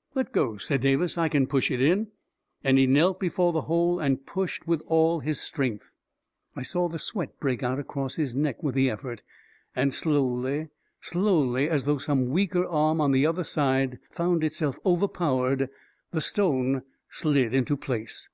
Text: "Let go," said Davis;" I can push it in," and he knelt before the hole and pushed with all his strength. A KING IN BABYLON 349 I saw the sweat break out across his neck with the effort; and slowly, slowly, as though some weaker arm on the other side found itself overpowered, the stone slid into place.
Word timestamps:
"Let 0.14 0.32
go," 0.32 0.56
said 0.56 0.80
Davis;" 0.80 1.18
I 1.18 1.28
can 1.28 1.46
push 1.46 1.70
it 1.70 1.78
in," 1.82 2.08
and 2.62 2.78
he 2.78 2.86
knelt 2.86 3.20
before 3.20 3.52
the 3.52 3.60
hole 3.68 4.00
and 4.00 4.24
pushed 4.24 4.66
with 4.66 4.80
all 4.86 5.20
his 5.20 5.38
strength. 5.38 5.92
A 5.92 5.92
KING 5.92 5.92
IN 5.92 6.62
BABYLON 6.62 6.64
349 6.64 6.64
I 6.64 6.64
saw 6.72 6.88
the 6.88 6.98
sweat 6.98 7.38
break 7.38 7.62
out 7.62 7.78
across 7.78 8.14
his 8.14 8.34
neck 8.34 8.62
with 8.62 8.74
the 8.76 8.88
effort; 8.88 9.20
and 9.76 9.92
slowly, 9.92 10.68
slowly, 11.02 11.68
as 11.68 11.84
though 11.84 11.98
some 11.98 12.30
weaker 12.30 12.66
arm 12.66 12.98
on 13.02 13.12
the 13.12 13.26
other 13.26 13.44
side 13.44 13.98
found 14.10 14.42
itself 14.42 14.78
overpowered, 14.86 15.68
the 16.12 16.22
stone 16.22 16.80
slid 17.10 17.52
into 17.52 17.76
place. 17.76 18.30